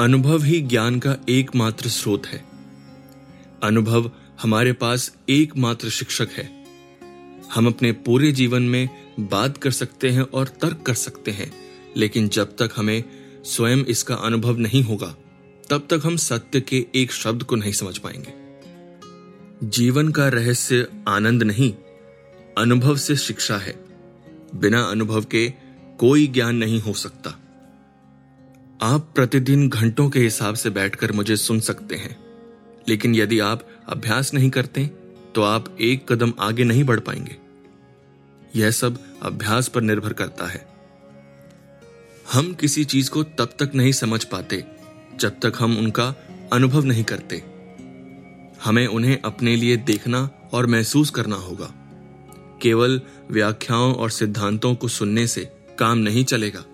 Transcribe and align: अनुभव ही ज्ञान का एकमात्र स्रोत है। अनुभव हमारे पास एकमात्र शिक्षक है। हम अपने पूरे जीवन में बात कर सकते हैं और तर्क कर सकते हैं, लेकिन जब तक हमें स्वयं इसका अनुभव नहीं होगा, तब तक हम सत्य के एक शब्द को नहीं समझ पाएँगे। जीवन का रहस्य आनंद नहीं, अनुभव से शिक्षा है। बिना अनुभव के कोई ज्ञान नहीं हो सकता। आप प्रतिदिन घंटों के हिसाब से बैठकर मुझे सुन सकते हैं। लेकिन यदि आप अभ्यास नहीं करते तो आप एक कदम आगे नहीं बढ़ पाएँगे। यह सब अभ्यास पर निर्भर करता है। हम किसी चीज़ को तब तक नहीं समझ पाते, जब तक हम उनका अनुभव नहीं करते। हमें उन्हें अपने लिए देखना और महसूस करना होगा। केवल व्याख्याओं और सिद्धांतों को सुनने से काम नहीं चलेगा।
अनुभव 0.00 0.42
ही 0.42 0.60
ज्ञान 0.60 0.98
का 0.98 1.16
एकमात्र 1.28 1.88
स्रोत 1.88 2.26
है। 2.26 2.44
अनुभव 3.62 4.10
हमारे 4.42 4.72
पास 4.72 5.16
एकमात्र 5.28 5.90
शिक्षक 5.90 6.28
है। 6.32 6.64
हम 7.54 7.66
अपने 7.66 7.92
पूरे 7.92 8.32
जीवन 8.32 8.62
में 8.62 8.88
बात 9.20 9.56
कर 9.56 9.70
सकते 9.70 10.10
हैं 10.10 10.22
और 10.22 10.48
तर्क 10.48 10.82
कर 10.86 10.94
सकते 10.94 11.30
हैं, 11.30 11.52
लेकिन 11.96 12.28
जब 12.28 12.56
तक 12.56 12.70
हमें 12.76 13.04
स्वयं 13.44 13.78
इसका 13.78 14.14
अनुभव 14.14 14.56
नहीं 14.56 14.82
होगा, 14.82 15.16
तब 15.70 15.86
तक 15.90 16.02
हम 16.04 16.16
सत्य 16.16 16.60
के 16.60 16.86
एक 16.94 17.12
शब्द 17.12 17.42
को 17.42 17.56
नहीं 17.56 17.72
समझ 17.72 17.98
पाएँगे। 17.98 18.32
जीवन 19.68 20.08
का 20.08 20.28
रहस्य 20.28 20.86
आनंद 21.08 21.42
नहीं, 21.42 21.74
अनुभव 22.58 22.96
से 22.96 23.16
शिक्षा 23.16 23.56
है। 23.56 23.84
बिना 24.54 24.82
अनुभव 24.82 25.24
के 25.24 25.52
कोई 25.98 26.26
ज्ञान 26.26 26.56
नहीं 26.56 26.80
हो 26.80 26.92
सकता। 26.92 27.38
आप 28.82 29.12
प्रतिदिन 29.14 29.68
घंटों 29.68 30.10
के 30.10 30.20
हिसाब 30.20 30.54
से 30.54 30.70
बैठकर 30.70 31.12
मुझे 31.12 31.36
सुन 31.36 31.60
सकते 31.60 31.94
हैं। 31.94 32.16
लेकिन 32.88 33.14
यदि 33.14 33.40
आप 33.40 33.68
अभ्यास 33.88 34.34
नहीं 34.34 34.50
करते 34.50 34.86
तो 35.34 35.42
आप 35.42 35.76
एक 35.80 36.12
कदम 36.12 36.32
आगे 36.40 36.64
नहीं 36.64 36.84
बढ़ 36.84 37.00
पाएँगे। 37.00 37.36
यह 38.56 38.70
सब 38.70 38.98
अभ्यास 39.22 39.68
पर 39.68 39.80
निर्भर 39.80 40.12
करता 40.12 40.46
है। 40.46 40.66
हम 42.32 42.54
किसी 42.54 42.84
चीज़ 42.84 43.10
को 43.10 43.22
तब 43.22 43.54
तक 43.58 43.70
नहीं 43.74 43.92
समझ 43.92 44.24
पाते, 44.24 44.64
जब 45.16 45.40
तक 45.42 45.52
हम 45.58 45.78
उनका 45.78 46.14
अनुभव 46.52 46.84
नहीं 46.84 47.04
करते। 47.04 47.42
हमें 48.64 48.86
उन्हें 48.86 49.22
अपने 49.22 49.56
लिए 49.56 49.76
देखना 49.76 50.30
और 50.52 50.66
महसूस 50.66 51.10
करना 51.10 51.36
होगा। 51.36 51.72
केवल 52.62 53.00
व्याख्याओं 53.30 53.94
और 53.94 54.10
सिद्धांतों 54.10 54.74
को 54.74 54.88
सुनने 54.88 55.26
से 55.26 55.52
काम 55.78 55.98
नहीं 55.98 56.24
चलेगा। 56.24 56.64